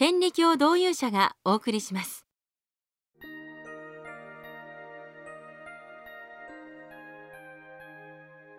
[0.00, 2.24] 天理教導遊者がお送りします。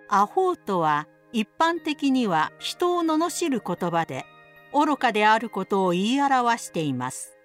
[0.07, 4.23] アホとは一般的には人を罵る言葉で
[4.71, 7.35] 愚かであることを言い表しています。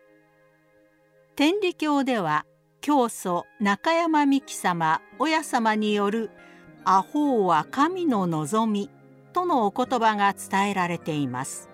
[1.34, 2.44] 天理教では
[2.82, 6.30] 教祖中山美紀様親様による
[6.84, 8.90] 「アホは神の望み」
[9.32, 11.70] とのお言葉が伝えられています。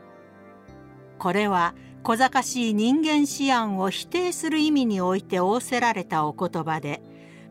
[1.19, 7.03] これは小賢しい人間思案を否定する意味において仰せられたお言葉で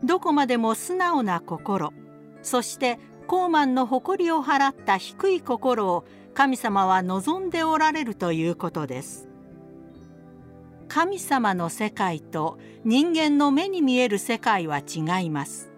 [0.03, 1.93] どこまでも素直な心
[2.41, 9.29] そして高慢の誇りを払った低い心を神様は望んでおられるということです。
[10.87, 15.71] 神様の世界と人間の目に見える世界は違います。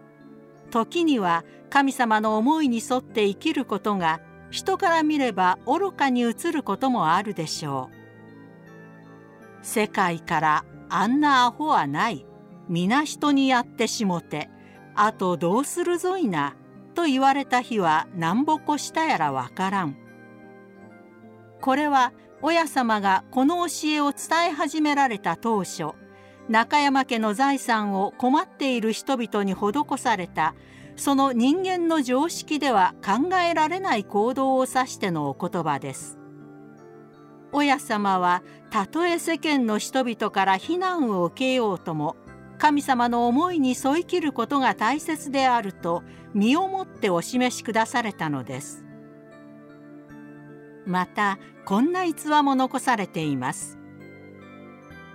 [0.72, 8.03] 時には神様の思いに沿って生きることが人から見れば愚かに映ることもあるでしょう。
[9.64, 12.26] 世界からあんなアホはない
[12.70, 14.50] 皆人にやってしもて
[14.94, 16.56] あとどうするぞいな
[16.94, 19.98] と言われた日は何ぼこしたやらわからん。
[21.60, 25.94] これは親様がこの教えを伝え始められた当初
[26.50, 30.54] 中山家の財産を困っている人々に施された
[30.98, 36.20] その人間の常識では考えられない行動を指してのお言葉です。
[37.54, 42.18] 親様はたとえ世間の人々から非難を受けようとも
[42.58, 46.04] 神様の思いに沿い切ることが大切であると
[46.34, 48.84] 身をもってお示しくだされたのです。
[50.86, 53.78] またこんな逸話も残されています。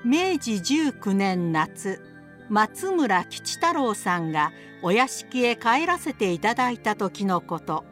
[0.04, 2.00] 明治19年夏
[2.48, 7.84] 松村吉太郎さんがお屋敷へ帰らせていただいた時のこと。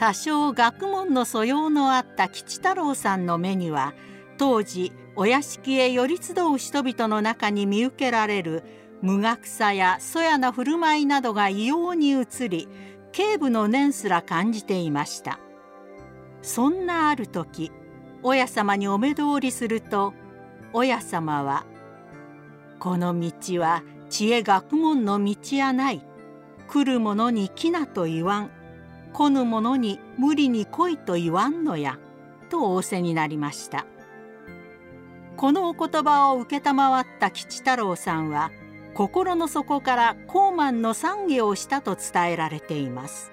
[0.00, 3.92] 多少学問の素養のあった吉太郎さんの目には
[4.38, 8.62] 当時お屋敷へ寄り集う人々の中に見受けられる
[9.02, 12.66] 無学さやそやな振る舞いなどが異様に映り
[13.12, 15.38] 警部の念すら感じていました。
[16.40, 17.70] そんなある時
[18.22, 20.14] 親様にお目通りすると
[20.72, 21.66] 親様は
[22.80, 26.02] 「この道は知恵学問の道やない
[26.68, 28.59] 来る者に来なと言わん。
[29.12, 31.98] 来ぬ者に無理に来いと言わんのや」
[32.50, 33.86] と仰せになりました。
[35.36, 38.50] このお言葉を承った吉太郎さんは
[38.94, 43.32] 心の底から高慢の賛儀をしたと伝えられています。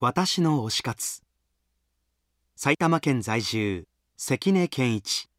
[0.00, 1.22] 私の推し活。
[2.56, 5.29] 埼玉県在住関根健一。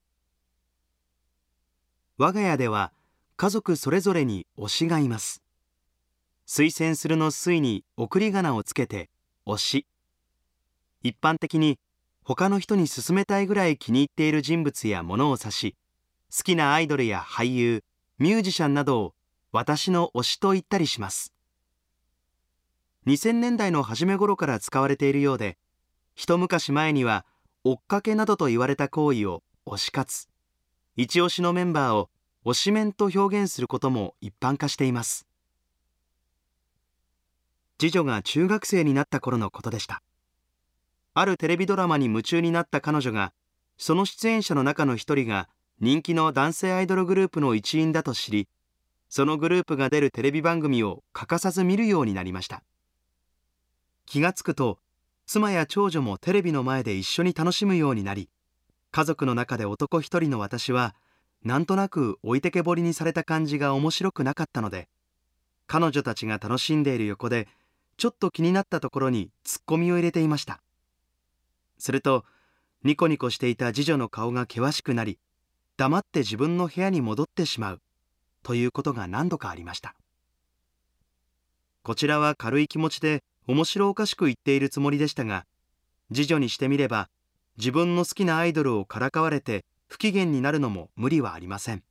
[2.24, 2.94] 我が家では
[3.36, 5.42] 家族それぞれに推しがいます。
[6.48, 9.09] 推薦するの推に送り仮名をつけて
[9.48, 9.88] 推し。
[11.02, 11.80] 一般的に
[12.24, 15.76] 他の人に勧めたいぐらい気に入っている人物や物を指し
[16.31, 17.84] 好きなアイドルや俳優
[18.20, 19.14] ミュージシャンなどを
[19.52, 21.34] 私の推しと言ったりします。
[23.08, 25.58] 2000年代の初め頃から使われているようで
[26.14, 27.26] 一昔前には
[27.64, 30.31] 追っかけなどと言われた行為を推し活。
[30.97, 32.09] 一押しのメンバーを
[32.46, 35.25] 推しメンと表現することも一般化しています。
[37.79, 40.01] 次女が中学生になった頃のことでした。
[41.13, 43.34] あるテレビドラマに夢中になった彼女が
[43.78, 45.50] その出演者の中の一人が
[45.80, 48.47] 人気の男性アイドルグループの一員だと知り
[49.09, 52.63] そのグループが出るテレビ番組を欠かさず見るようになりました。
[54.06, 54.80] 気がつくと
[55.25, 58.30] 妻や長女もテレビの前で一緒に楽しむようになり
[58.92, 60.96] 家族の中で男一人の私は
[61.44, 64.90] なんとなく置いてけぼりにされた感じが面白くなかったので
[65.66, 67.48] 彼女たちが楽しんでいる横で
[67.98, 70.62] ちょっと気になったところにツッコミを入れていました。
[71.78, 72.26] すると
[72.84, 75.20] ニコニコしていた次女の顔が険しくなり
[75.78, 77.82] 黙って自分の部屋に戻ってしまう
[78.44, 79.96] ということが何度かありました。
[81.84, 85.46] こちらは軽い気持ちで面白おかしく言っているつもりでしたが
[86.14, 87.10] 次女にしてみれば
[87.57, 91.83] 自分の好きなアイドルをからかわれて不機嫌になるのも無理はありません。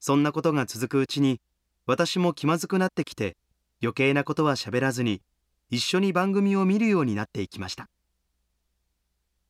[0.00, 1.40] そんなことが続くうちに
[1.86, 3.36] 私も気まずくなってきて
[3.82, 5.22] 余計なことは喋らずに
[5.70, 7.88] 一緒に番組を見るようになっていきました。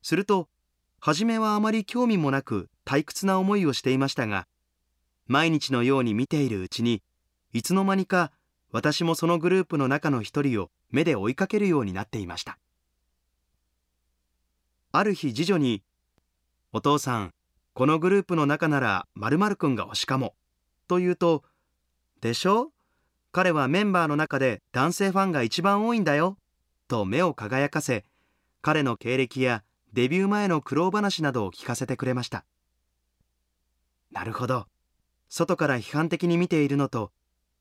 [0.02, 0.48] すると
[1.00, 4.46] 初めはあまり興味もなく退屈な思いをしていましたが
[5.26, 7.02] 毎日のように見ているうちに
[7.52, 8.32] いつの間にか
[8.72, 12.58] 私もそのグループの中の一人を目で追いかけるようになっていました。
[14.94, 15.82] ある日次女に
[16.72, 17.32] 「お父さん
[17.72, 20.34] このグループの中なら〇〇くんが推しかも」
[20.86, 21.44] と言うと
[22.20, 22.72] 「でしょ？
[23.32, 26.36] 彼はメンバーの中で男性ファンが一番多いんだよ」
[26.88, 28.04] と目を輝かせ
[28.60, 32.44] 彼の経歴やデビュー前の苦労話などを聞かせてくれました。
[34.10, 34.66] なるほど。
[35.30, 37.12] 外から批判的に見ているのと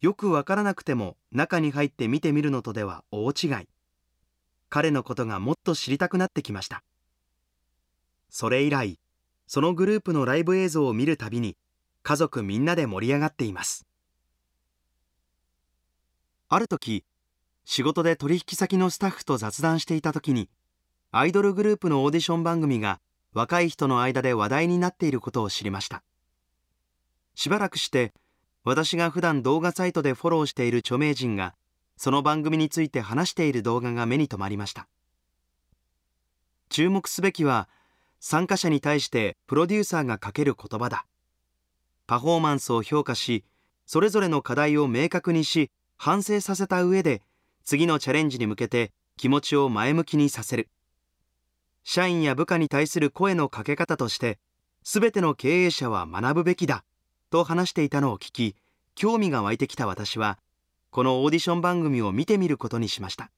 [0.02, 3.70] よくわからなくても中に入って見てみるのとでは大違い。
[4.70, 6.84] 彼のことがもっと知りたくなってきました。
[8.32, 8.98] それ以来
[9.46, 11.58] そのグループのライブ映像を見るたびに
[12.02, 13.86] 家族みんなで盛り上がっています。
[16.48, 17.04] ある時
[17.66, 20.50] 仕事で取引先のスタッフと雑談していた時に
[21.12, 23.02] アイドルグループのオーディション番組が
[23.34, 26.02] 若い人の間で話題になっていることを知りました。
[27.36, 28.14] しばらくして
[28.64, 31.54] 私が普段動画サイトでフォローしている著名人が
[31.98, 34.88] その番組について話している動画が目に留まりました。
[36.70, 37.68] 注目すべきは
[38.22, 41.08] 参加者に対してプロデューサーがかける言葉だ。
[42.06, 43.44] パフォーマンスを評価し
[43.88, 47.24] それぞれの課題を明確にし反省させた上で
[47.66, 50.70] 次のチャレンジに向けて気持ちを前向きにさせる。
[51.84, 54.38] 社員や部下に対する声のかけ方として
[54.84, 56.84] 全ての経営者は学ぶべきだ
[57.32, 58.56] と話していたのを聞き
[58.94, 60.38] 興味が湧いてきた私は
[60.92, 63.32] このオーディション番組を見てみることにしました。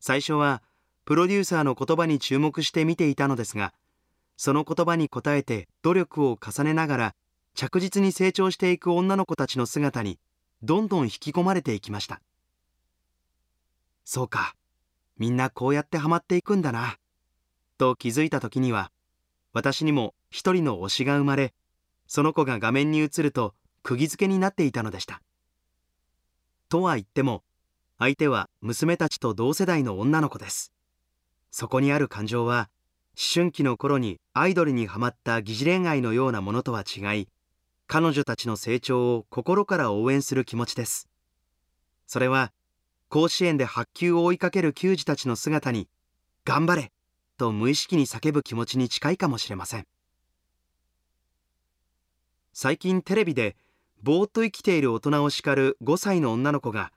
[0.00, 0.62] 最初は
[1.04, 3.74] プロデューサーの言葉に注目して見ていたのですが
[4.36, 7.14] その言葉に応えて努力を重ねながら
[7.54, 10.18] 着実に成長していく女の子たちの姿に
[10.62, 12.20] どんどん引き込まれていきました。
[14.04, 14.54] そうか
[15.16, 16.98] みんなこうやってハマっていくんだな
[17.78, 18.90] と気づいた時には
[19.52, 21.54] 私にも一人の推しが生まれ
[22.06, 25.22] その子が画面に映ると釘付けになっていたのでした。
[26.68, 27.44] とは言っても
[27.98, 30.73] 相手は娘たちと同世代の女の子です。
[31.56, 32.68] そこにある感情は
[33.16, 37.28] 思春期の頃にアイドルにはまった疑似恋愛のようなものとは違い
[37.86, 41.08] 彼女たちの成長を心から応援する気持ちです。
[42.08, 42.50] それは
[43.08, 45.88] 甲子園で白球を追いかける球児たちの姿に
[46.44, 46.90] 頑張れ
[47.38, 49.86] と無意識に叫ぶ気持ちに近いかもしれません。
[52.52, 53.54] 最近テレビで
[54.02, 56.90] ぼーっと生きている大人を叱る5歳の女の子が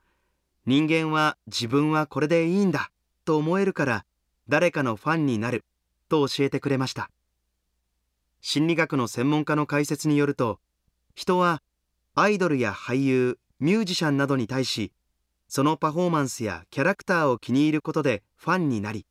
[0.65, 2.89] 人間は自分はこれでいいんだ
[3.23, 4.06] と思えるから
[4.49, 5.65] 誰かのファンになる。
[6.09, 7.09] と教えてくれました。
[8.41, 10.59] 心理学の専門家の解説によると
[11.15, 11.61] 人は
[12.15, 14.91] アイドルや俳優ミュージシャンなどに対し
[15.47, 19.05] そのパフォーマンスやキャラクターを気に入ることでファンになり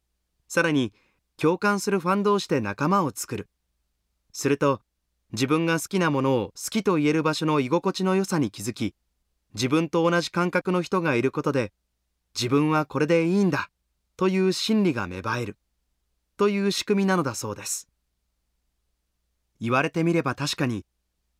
[0.48, 0.92] さらに
[1.36, 3.48] 共感するファン同士で仲間を作る。
[4.32, 4.80] すると
[5.32, 8.94] 自分が好きなものを好きと言える場所の居心地の良さに気づき
[9.54, 11.72] 自分と同じ感覚の人がいることで
[12.34, 13.70] 自分はこれでいいんだ。
[14.16, 15.56] という心理が芽生える。
[16.38, 17.88] という仕組みなのだそうです。
[19.60, 20.84] 言われてみれば確かに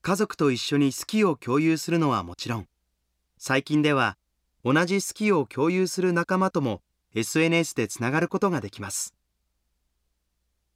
[0.02, 2.68] 家族と一緒に好きを共有するのはもちろん
[3.38, 4.16] 最近では
[4.64, 6.82] 同じ好きを共有する仲間とも
[7.14, 9.14] SNS でつながることができます。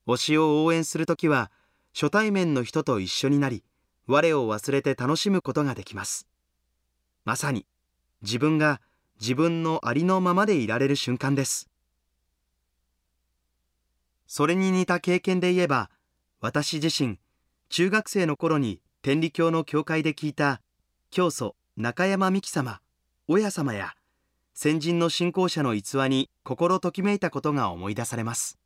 [0.07, 1.51] 推しを応援するときは
[1.95, 3.63] 初対面の人と一緒になり
[4.07, 6.27] 我を忘れて楽しむことができます。
[7.25, 7.67] まさに
[8.23, 8.81] 自分が
[9.21, 11.70] 自分のありのままでいられる瞬間です。
[14.33, 15.91] それに似た経験で言えば
[16.41, 17.19] 私自身
[17.69, 20.61] 中学生の頃に天理教の教会で聞いた
[21.11, 22.81] 教祖中山美紀様
[23.27, 23.95] 親様や
[24.55, 28.57] 先人の信仰者の逸話に心ときめいたことが思い出されます。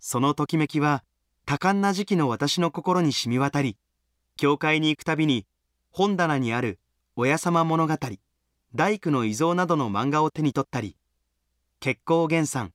[0.00, 1.04] そのときめきは
[1.46, 3.76] 多感な時期の私の心に染み渡り
[4.36, 5.46] 教会に行くたびに
[5.92, 6.80] 本棚にある
[7.14, 7.96] 親様物語
[8.74, 10.96] 大工の遺蔵などの漫画を手に取ったり
[11.78, 12.72] 結光源さん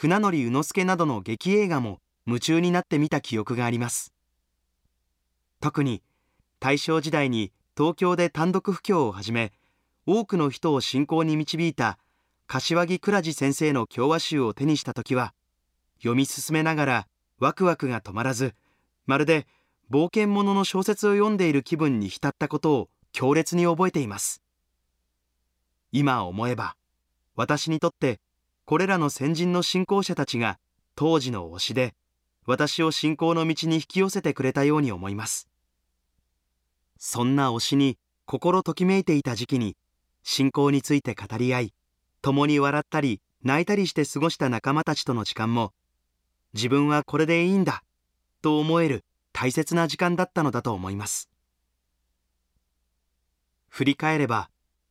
[0.00, 4.14] 船乗宇之助などの劇映画も夢中になって見た記憶があります。
[5.60, 6.04] 特に
[6.60, 9.52] 大正時代に東京で単独布教を始め
[10.06, 11.98] 多くの人を信仰に導いた
[12.46, 15.34] 柏木倉治先生の教和集を手にした時は
[15.96, 17.08] 読み進めながら
[17.40, 18.54] ワクワクが止まらず
[19.06, 19.48] まるで
[19.90, 24.42] 冒険者の小説を読んでいる気分に浸ったことを強烈に覚えています。
[25.90, 26.76] 今思えば
[27.34, 28.20] 私にとって
[28.68, 30.58] これらの先人の信仰者たちが
[30.94, 31.94] 当時の推しで
[32.44, 35.48] 私を信仰の道に引き寄せてくれたように思います。
[36.98, 37.96] そんな推しに
[38.26, 39.74] 心ときめいていた時期に
[40.22, 41.74] 信仰について語り合い
[42.20, 45.72] 共に笑ったり泣いたりして過ごした仲間たちとの時間も
[46.52, 47.82] 自分はこれでいいんだ
[48.42, 51.30] と思える大切な時間だったのだと思います。
[53.70, 54.50] 振り返れば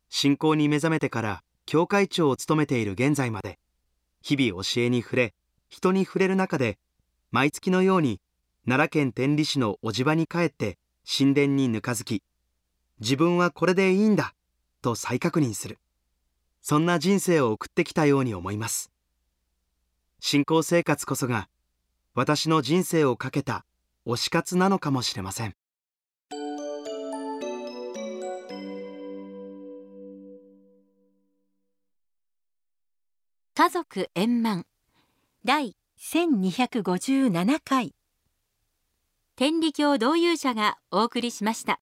[0.10, 3.60] 信仰に目覚めてから教会長を務めている現在まで
[4.28, 5.34] 日々教えに触れ
[5.70, 6.78] 人に触れる中で
[7.32, 8.20] 毎月のように
[8.66, 10.78] 奈良県天理市のおじ場に帰って
[11.10, 12.24] 神殿にぬかづき
[13.00, 14.34] 自分はこれでいいんだ
[14.82, 15.80] と再確認する。
[16.62, 18.92] そんな人生を送ってきたように思います。
[20.20, 21.48] 信仰生活こそが
[22.14, 23.66] 私の人生をかけた
[24.06, 25.56] 推し活なのかもしれません。
[33.58, 34.68] 家族円満。
[35.44, 37.96] 第1257回。
[39.36, 41.76] 天理教導遊者がお送りしました。